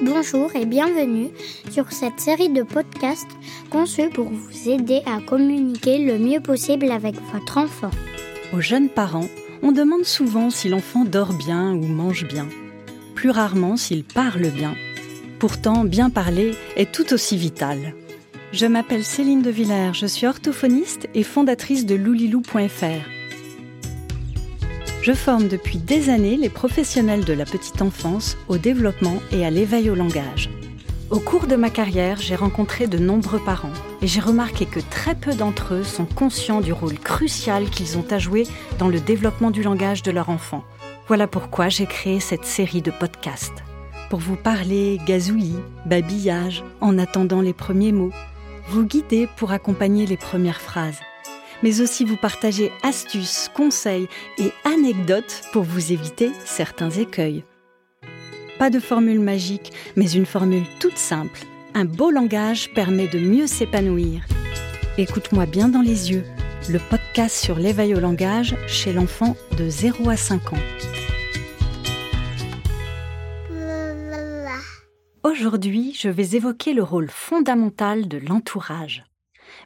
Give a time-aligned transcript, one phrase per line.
[0.00, 1.30] Bonjour et bienvenue
[1.72, 3.26] sur cette série de podcasts
[3.68, 7.90] conçus pour vous aider à communiquer le mieux possible avec votre enfant.
[8.52, 9.28] Aux jeunes parents,
[9.60, 12.46] on demande souvent si l'enfant dort bien ou mange bien.
[13.16, 14.76] Plus rarement s'il parle bien.
[15.40, 17.94] Pourtant, bien parler est tout aussi vital.
[18.52, 23.17] Je m'appelle Céline de Villers, je suis orthophoniste et fondatrice de loulilou.fr.
[25.08, 29.48] Je forme depuis des années les professionnels de la petite enfance au développement et à
[29.48, 30.50] l'éveil au langage.
[31.08, 35.14] Au cours de ma carrière, j'ai rencontré de nombreux parents et j'ai remarqué que très
[35.14, 38.46] peu d'entre eux sont conscients du rôle crucial qu'ils ont à jouer
[38.78, 40.62] dans le développement du langage de leur enfant.
[41.06, 43.64] Voilà pourquoi j'ai créé cette série de podcasts.
[44.10, 48.12] Pour vous parler gazouillis, babillage, en attendant les premiers mots,
[48.68, 51.00] vous guider pour accompagner les premières phrases,
[51.62, 54.08] mais aussi vous partager astuces, conseils
[54.38, 57.44] et anecdotes pour vous éviter certains écueils.
[58.58, 61.40] Pas de formule magique, mais une formule toute simple.
[61.74, 64.24] Un beau langage permet de mieux s'épanouir.
[64.96, 66.24] Écoute-moi bien dans les yeux,
[66.68, 70.62] le podcast sur l'éveil au langage chez l'enfant de 0 à 5 ans.
[75.22, 79.04] Aujourd'hui, je vais évoquer le rôle fondamental de l'entourage.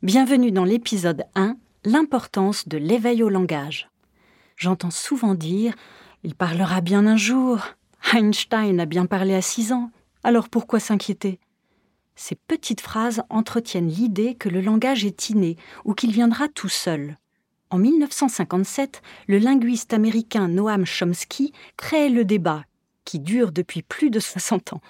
[0.03, 3.91] Bienvenue dans l'épisode 1, l'importance de l'éveil au langage.
[4.57, 5.75] J'entends souvent dire
[6.23, 7.61] Il parlera bien un jour.
[8.13, 9.91] Einstein a bien parlé à 6 ans.
[10.23, 11.41] Alors pourquoi s'inquiéter?
[12.15, 17.17] Ces petites phrases entretiennent l'idée que le langage est inné ou qu'il viendra tout seul.
[17.71, 22.65] En 1957, le linguiste américain Noam Chomsky crée le débat,
[23.05, 24.83] qui dure depuis plus de 60 ans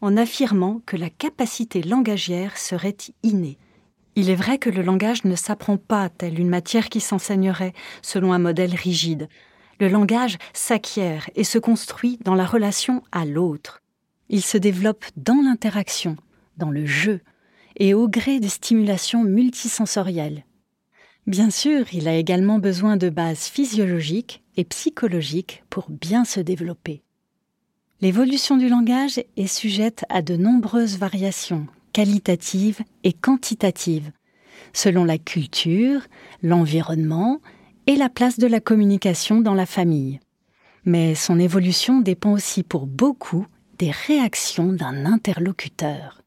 [0.00, 3.58] en affirmant que la capacité langagière serait innée.
[4.16, 8.32] Il est vrai que le langage ne s'apprend pas telle une matière qui s'enseignerait selon
[8.32, 9.28] un modèle rigide.
[9.78, 13.82] Le langage s'acquiert et se construit dans la relation à l'autre.
[14.28, 16.16] Il se développe dans l'interaction,
[16.56, 17.20] dans le jeu,
[17.76, 20.44] et au gré des stimulations multisensorielles.
[21.26, 27.02] Bien sûr, il a également besoin de bases physiologiques et psychologiques pour bien se développer.
[28.00, 34.10] L'évolution du langage est sujette à de nombreuses variations qualitatives et quantitatives,
[34.72, 36.02] selon la culture,
[36.42, 37.40] l'environnement
[37.86, 40.20] et la place de la communication dans la famille.
[40.84, 43.46] Mais son évolution dépend aussi pour beaucoup
[43.78, 46.22] des réactions d'un interlocuteur.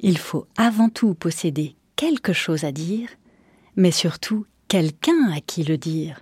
[0.00, 3.08] Il faut avant tout posséder quelque chose à dire,
[3.76, 6.20] mais surtout quelqu'un à qui le dire.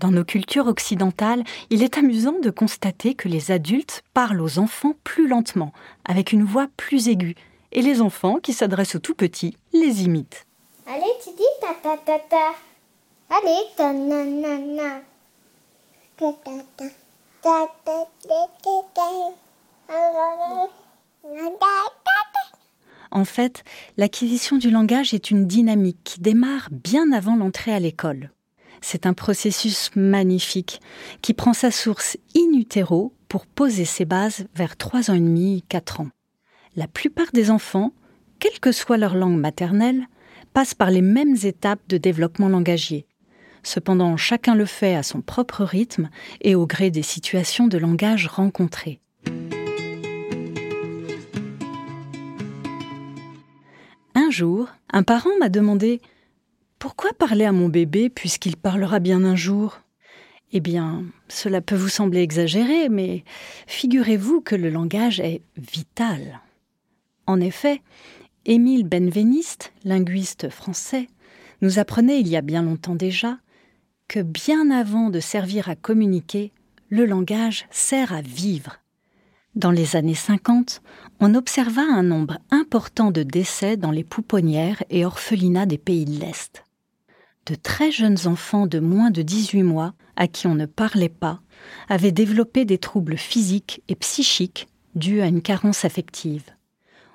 [0.00, 4.94] Dans nos cultures occidentales, il est amusant de constater que les adultes parlent aux enfants
[5.04, 5.72] plus lentement,
[6.04, 7.36] avec une voix plus aiguë,
[7.74, 10.46] et les enfants qui s'adressent aux tout petits les imitent.
[10.86, 12.54] Allez, tu dis ta ta ta ta.
[13.30, 15.00] Allez, ta na na na.
[16.16, 16.84] Ta ta ta.
[17.42, 19.02] Ta ta ta ta
[23.10, 23.64] En fait,
[23.96, 28.30] l'acquisition du langage est une dynamique qui démarre bien avant l'entrée à l'école.
[28.80, 30.80] C'est un processus magnifique
[31.22, 35.64] qui prend sa source in utero pour poser ses bases vers 3 ans et demi,
[35.68, 36.08] 4 ans.
[36.76, 37.92] La plupart des enfants,
[38.40, 40.08] quelle que soit leur langue maternelle,
[40.52, 43.06] passent par les mêmes étapes de développement langagier.
[43.62, 48.26] Cependant, chacun le fait à son propre rythme et au gré des situations de langage
[48.26, 49.00] rencontrées.
[54.16, 56.00] Un jour, un parent m'a demandé
[56.80, 59.80] pourquoi parler à mon bébé puisqu'il parlera bien un jour?
[60.52, 63.24] Eh bien, cela peut vous sembler exagéré, mais
[63.68, 66.40] figurez-vous que le langage est vital.
[67.26, 67.82] En effet,
[68.44, 71.08] Émile Benveniste, linguiste français,
[71.62, 73.38] nous apprenait il y a bien longtemps déjà
[74.08, 76.52] que bien avant de servir à communiquer,
[76.90, 78.76] le langage sert à vivre.
[79.54, 80.82] Dans les années 50,
[81.20, 86.20] on observa un nombre important de décès dans les pouponnières et orphelinats des pays de
[86.20, 86.64] l'Est
[87.46, 91.40] de très jeunes enfants de moins de 18 mois, à qui on ne parlait pas,
[91.88, 96.44] avaient développé des troubles physiques et psychiques dus à une carence affective.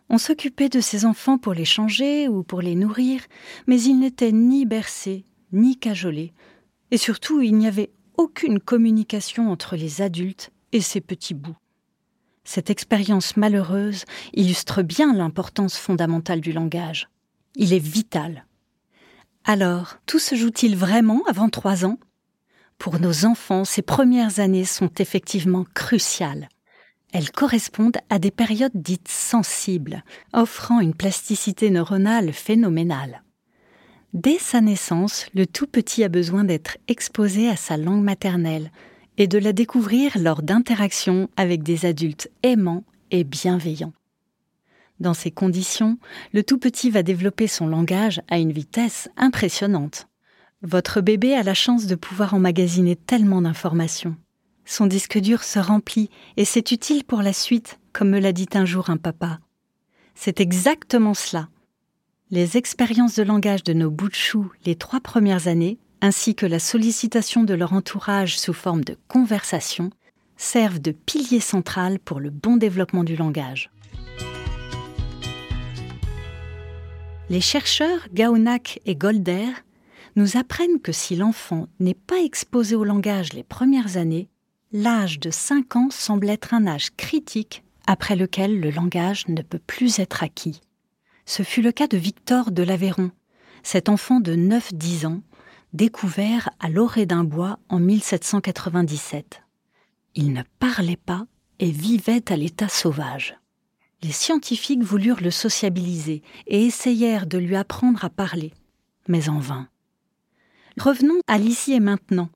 [0.10, 3.22] On s'occupait de ces enfants pour les changer ou pour les nourrir,
[3.68, 6.34] mais ils n'étaient ni bercés, ni cajolés,
[6.92, 11.58] et surtout il n'y avait aucune communication entre les adultes et ces petits bouts.
[12.44, 17.10] Cette expérience malheureuse illustre bien l'importance fondamentale du langage.
[17.56, 18.46] Il est vital
[19.46, 21.98] alors, tout se joue-t-il vraiment avant trois ans?
[22.78, 26.50] Pour nos enfants, ces premières années sont effectivement cruciales.
[27.12, 30.04] Elles correspondent à des périodes dites sensibles,
[30.34, 33.24] offrant une plasticité neuronale phénoménale.
[34.14, 38.72] Dès sa naissance, le tout petit a besoin d'être exposé à sa langue maternelle
[39.18, 43.94] et de la découvrir lors d'interactions avec des adultes aimants et bienveillants.
[45.00, 45.98] Dans ces conditions,
[46.34, 50.08] le tout petit va développer son langage à une vitesse impressionnante.
[50.62, 54.18] Votre bébé a la chance de pouvoir emmagasiner tellement d'informations.
[54.72, 58.48] Son disque dur se remplit et c'est utile pour la suite, comme me l'a dit
[58.54, 59.40] un jour un papa.
[60.14, 61.50] C'est exactement cela.
[62.30, 66.46] Les expériences de langage de nos bouts de chou les trois premières années, ainsi que
[66.46, 69.90] la sollicitation de leur entourage sous forme de conversation,
[70.38, 73.72] servent de pilier central pour le bon développement du langage.
[77.32, 79.50] Les chercheurs Gaonak et Golder
[80.16, 84.30] nous apprennent que si l'enfant n'est pas exposé au langage les premières années,
[84.72, 89.60] l'âge de 5 ans semble être un âge critique après lequel le langage ne peut
[89.60, 90.62] plus être acquis.
[91.26, 93.12] Ce fut le cas de Victor de l'Aveyron,
[93.64, 95.22] cet enfant de 9-10 ans,
[95.74, 99.42] découvert à l'orée d'un bois en 1797.
[100.16, 101.26] Il ne parlait pas
[101.60, 103.36] et vivait à l'état sauvage.
[104.02, 108.54] Les scientifiques voulurent le sociabiliser et essayèrent de lui apprendre à parler,
[109.08, 109.68] mais en vain.
[110.80, 112.30] Revenons à l'ici et maintenant.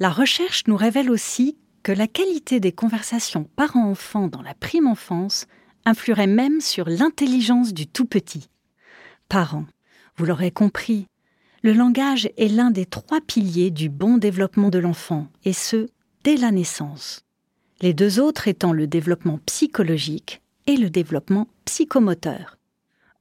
[0.00, 5.46] La recherche nous révèle aussi que la qualité des conversations parents-enfants dans la prime enfance
[5.84, 8.48] influerait même sur l'intelligence du tout petit.
[9.28, 9.66] Parents,
[10.16, 11.06] vous l'aurez compris,
[11.62, 15.88] le langage est l'un des trois piliers du bon développement de l'enfant, et ce,
[16.24, 17.22] dès la naissance.
[17.82, 22.56] Les deux autres étant le développement psychologique et le développement psychomoteur.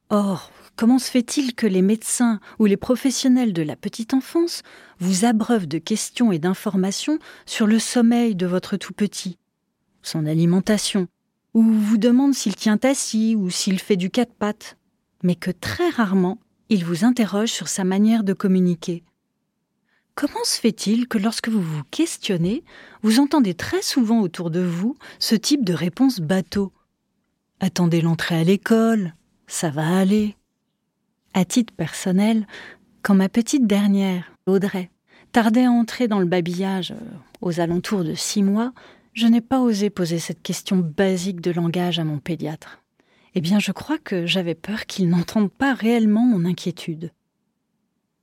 [0.10, 4.64] Or, comment se fait-il que les médecins ou les professionnels de la petite enfance
[5.00, 9.38] vous abreuvent de questions et d'informations sur le sommeil de votre tout petit,
[10.02, 11.08] son alimentation,
[11.54, 14.78] ou vous demandent s'il tient assis ou s'il fait du quatre pattes,
[15.24, 16.40] mais que très rarement
[16.70, 19.04] ils vous interrogent sur sa manière de communiquer.
[20.16, 22.64] Comment se fait-il que lorsque vous vous questionnez,
[23.02, 26.72] vous entendez très souvent autour de vous ce type de réponse bateau?
[27.60, 29.14] Attendez l'entrée à l'école,
[29.54, 30.36] ça va aller.
[31.36, 32.48] À titre personnel,
[33.04, 34.90] quand ma petite dernière, Audrey,
[35.32, 36.96] tardait à entrer dans le babillage euh,
[37.40, 38.74] aux alentours de six mois,
[39.14, 42.82] je n'ai pas osé poser cette question basique de langage à mon pédiatre.
[43.36, 47.12] Eh bien, je crois que j'avais peur qu'il n'entende pas réellement mon inquiétude.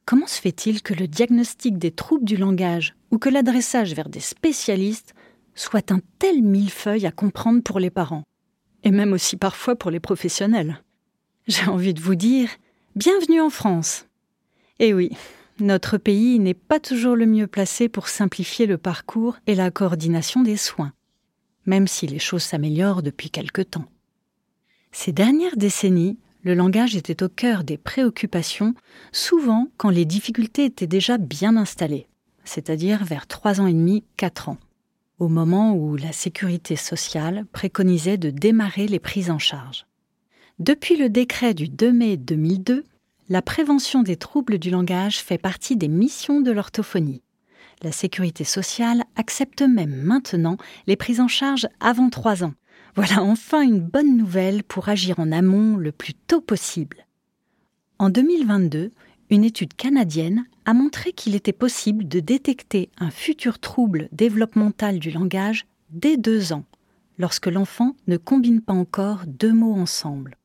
[0.07, 4.21] Comment se fait-il que le diagnostic des troubles du langage ou que l'adressage vers des
[4.21, 5.15] spécialistes
[5.55, 8.25] soit un tel millefeuille à comprendre pour les parents
[8.83, 10.83] Et même aussi parfois pour les professionnels?
[11.51, 12.49] J'ai envie de vous dire
[12.95, 14.07] Bienvenue en France.
[14.79, 15.11] Eh oui,
[15.59, 20.43] notre pays n'est pas toujours le mieux placé pour simplifier le parcours et la coordination
[20.43, 20.93] des soins,
[21.67, 23.87] même si les choses s'améliorent depuis quelque temps.
[24.93, 28.77] Ces dernières décennies, le langage était au cœur des préoccupations,
[29.11, 32.07] souvent quand les difficultés étaient déjà bien installées,
[32.45, 34.59] c'est-à-dire vers trois ans et demi, quatre ans,
[35.19, 39.85] au moment où la sécurité sociale préconisait de démarrer les prises en charge.
[40.61, 42.85] Depuis le décret du 2 mai 2002,
[43.31, 47.23] la prévention des troubles du langage fait partie des missions de l'orthophonie.
[47.83, 52.53] La sécurité sociale accepte même maintenant les prises en charge avant trois ans,
[52.95, 57.07] voilà enfin une bonne nouvelle pour agir en amont le plus tôt possible.
[57.99, 58.93] En 2022,
[59.31, 65.11] une étude canadienne a montré qu'il était possible de détecter un futur trouble développemental du
[65.11, 66.67] langage dès deux ans,
[67.17, 70.37] lorsque l'enfant ne combine pas encore deux mots ensemble.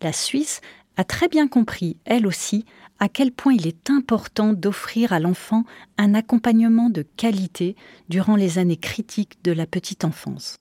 [0.00, 0.60] La Suisse
[0.96, 2.64] a très bien compris, elle aussi,
[3.00, 5.64] à quel point il est important d'offrir à l'enfant
[5.96, 7.76] un accompagnement de qualité
[8.08, 10.58] durant les années critiques de la petite enfance.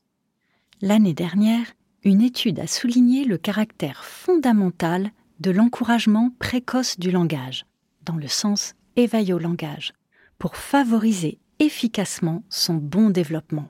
[0.81, 1.65] L'année dernière,
[2.03, 7.65] une étude a souligné le caractère fondamental de l'encouragement précoce du langage,
[8.03, 9.93] dans le sens éveil au langage,
[10.37, 13.69] pour favoriser efficacement son bon développement.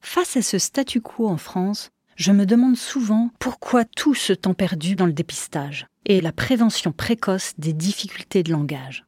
[0.00, 1.90] Face à ce statu quo en France,
[2.22, 6.92] je me demande souvent pourquoi tout ce temps perdu dans le dépistage et la prévention
[6.92, 9.04] précoce des difficultés de langage.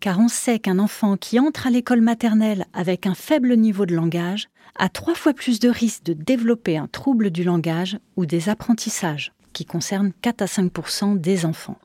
[0.00, 3.94] Car on sait qu'un enfant qui entre à l'école maternelle avec un faible niveau de
[3.94, 8.48] langage a trois fois plus de risques de développer un trouble du langage ou des
[8.48, 11.78] apprentissages, qui concernent 4 à 5% des enfants.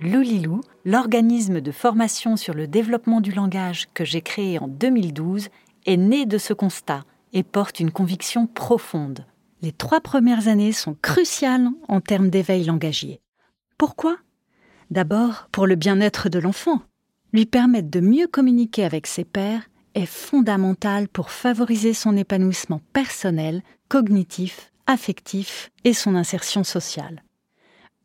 [0.00, 5.48] Loulilou, l'organisme de formation sur le développement du langage que j'ai créé en 2012,
[5.86, 9.26] est né de ce constat et porte une conviction profonde.
[9.62, 13.20] Les trois premières années sont cruciales en termes d'éveil langagier.
[13.78, 14.16] Pourquoi?
[14.90, 16.82] D'abord pour le bien-être de l'enfant,
[17.32, 23.62] lui permettre de mieux communiquer avec ses pairs est fondamental pour favoriser son épanouissement personnel,
[23.88, 27.24] cognitif, affectif et son insertion sociale.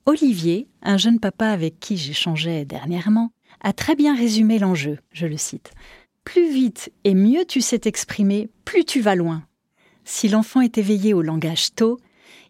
[0.06, 3.32] Olivier, un jeune papa avec qui j'échangeais dernièrement,
[3.62, 5.72] a très bien résumé l'enjeu, je le cite.
[6.24, 9.44] Plus vite et mieux tu sais t'exprimer, plus tu vas loin.
[10.06, 12.00] Si l'enfant est éveillé au langage tôt,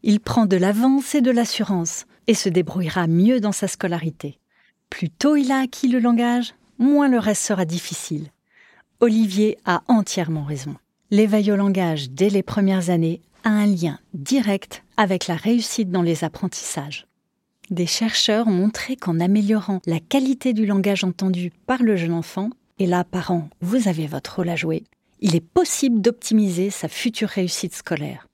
[0.04, 4.40] il prend de l'avance et de l'assurance et se débrouillera mieux dans sa scolarité.
[4.90, 8.28] Plus tôt il a acquis le langage, moins le reste sera difficile.
[9.02, 10.76] Olivier a entièrement raison.
[11.12, 16.02] L'éveil au langage dès les premières années a un lien direct avec la réussite dans
[16.02, 17.08] les apprentissages.
[17.70, 22.50] Des chercheurs ont montré qu'en améliorant la qualité du langage entendu par le jeune enfant,
[22.80, 24.84] et là, parents, vous avez votre rôle à jouer,
[25.20, 28.28] il est possible d'optimiser sa future réussite scolaire.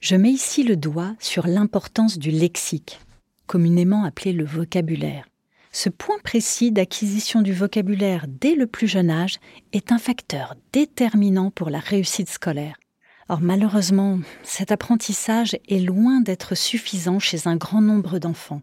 [0.00, 3.00] Je mets ici le doigt sur l'importance du lexique,
[3.46, 5.28] communément appelé le vocabulaire.
[5.70, 9.38] Ce point précis d'acquisition du vocabulaire dès le plus jeune âge
[9.72, 12.76] est un facteur déterminant pour la réussite scolaire.
[13.28, 18.62] Or malheureusement, cet apprentissage est loin d'être suffisant chez un grand nombre d'enfants.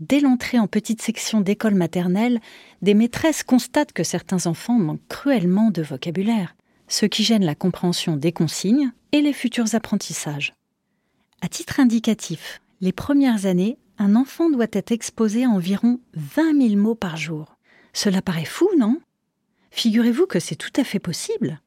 [0.00, 2.40] Dès l'entrée en petite section d'école maternelle,
[2.80, 6.56] des maîtresses constatent que certains enfants manquent cruellement de vocabulaire,
[6.88, 10.54] ce qui gêne la compréhension des consignes et les futurs apprentissages.
[11.42, 16.80] À titre indicatif, les premières années, un enfant doit être exposé à environ 20 000
[16.80, 17.58] mots par jour.
[17.92, 18.98] Cela paraît fou, non?
[19.70, 21.60] Figurez-vous que c'est tout à fait possible.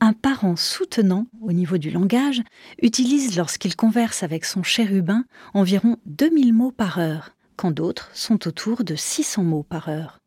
[0.00, 2.42] Un parent soutenant au niveau du langage
[2.82, 8.84] utilise lorsqu'il converse avec son chérubin environ 2000 mots par heure, quand d'autres sont autour
[8.84, 10.18] de 600 mots par heure.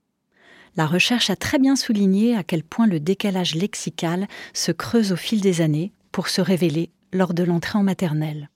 [0.75, 5.15] La recherche a très bien souligné à quel point le décalage lexical se creuse au
[5.15, 8.51] fil des années pour se révéler lors de l'entrée en maternelle.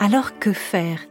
[0.00, 1.06] Alors que faire?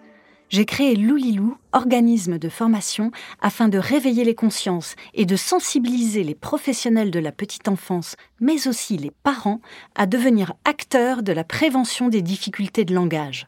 [0.50, 6.36] J'ai créé Loulilou, organisme de formation, afin de réveiller les consciences et de sensibiliser les
[6.36, 9.62] professionnels de la petite enfance, mais aussi les parents,
[9.96, 13.48] à devenir acteurs de la prévention des difficultés de langage.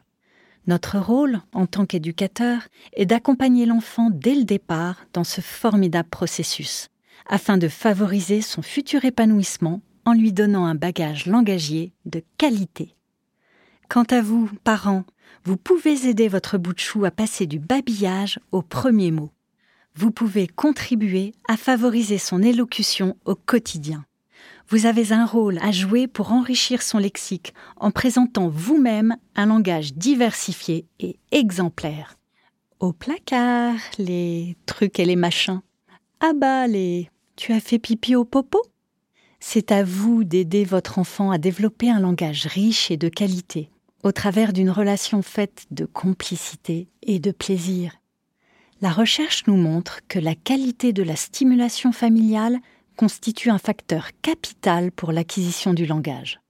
[0.66, 6.88] Notre rôle, en tant qu'éducateur, est d'accompagner l'enfant dès le départ dans ce formidable processus,
[7.28, 12.96] afin de favoriser son futur épanouissement en lui donnant un bagage langagier de qualité.
[13.88, 15.04] Quant à vous, parents,
[15.44, 19.30] vous pouvez aider votre bout de chou à passer du babillage au premier mot.
[19.94, 24.05] Vous pouvez contribuer à favoriser son élocution au quotidien.
[24.68, 29.94] Vous avez un rôle à jouer pour enrichir son lexique en présentant vous-même un langage
[29.94, 32.16] diversifié et exemplaire.
[32.80, 35.60] Au placard, les trucs et les machins.
[36.20, 38.60] Ah bah, les tu as fait pipi au popo?
[39.38, 43.70] C'est à vous d'aider votre enfant à développer un langage riche et de qualité
[44.02, 47.92] au travers d'une relation faite de complicité et de plaisir.
[48.80, 52.58] La recherche nous montre que la qualité de la stimulation familiale
[52.96, 56.40] constitue un facteur capital pour l'acquisition du langage.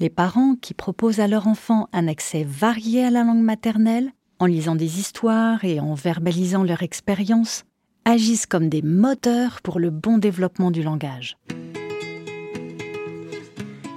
[0.00, 4.46] Les parents qui proposent à leur enfant un accès varié à la langue maternelle, en
[4.46, 7.64] lisant des histoires et en verbalisant leur expérience,
[8.04, 11.36] agissent comme des moteurs pour le bon développement du langage.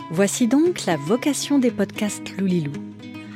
[0.10, 2.74] Voici donc la vocation des podcasts Loulilou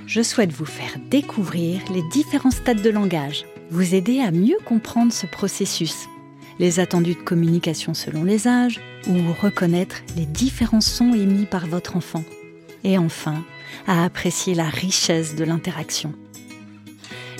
[0.07, 5.11] je souhaite vous faire découvrir les différents stades de langage, vous aider à mieux comprendre
[5.11, 6.07] ce processus,
[6.59, 11.95] les attendus de communication selon les âges, ou reconnaître les différents sons émis par votre
[11.95, 12.23] enfant,
[12.83, 13.43] et enfin,
[13.87, 16.13] à apprécier la richesse de l'interaction.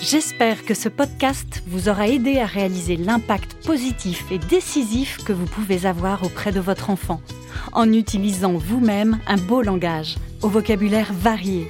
[0.02, 5.46] J'espère que ce podcast vous aura aidé à réaliser l'impact positif et décisif que vous
[5.46, 7.22] pouvez avoir auprès de votre enfant,
[7.74, 11.68] en utilisant vous-même un beau langage, au vocabulaire varié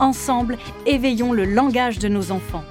[0.00, 2.62] Ensemble, éveillons le langage de nos enfants.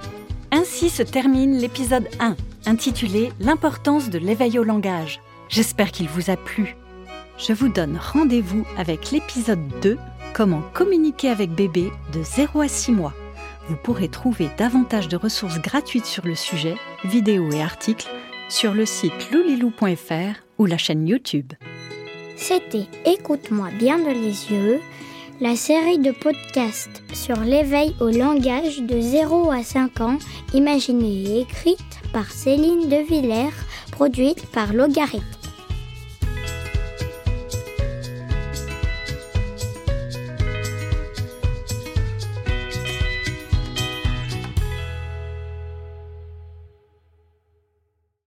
[0.52, 2.38] Ainsi se termine l'épisode 1,
[2.68, 5.22] intitulé L'importance de l'éveil au langage.
[5.48, 6.76] J'espère qu'il vous a plu.
[7.38, 9.98] Je vous donne rendez-vous avec l'épisode 2,
[10.34, 13.14] Comment communiquer avec bébé de 0 à 6 mois.
[13.70, 18.08] Vous pourrez trouver davantage de ressources gratuites sur le sujet, vidéos et articles,
[18.50, 21.54] sur le site loulilou.fr ou la chaîne YouTube.
[22.36, 24.80] C'était Écoute-moi bien de les yeux
[25.40, 30.18] la série de podcasts sur l'éveil au langage de 0 à 5 ans,
[30.54, 31.80] imaginée et écrite
[32.12, 33.54] par Céline De Villers,
[33.92, 35.37] produite par Logarithme.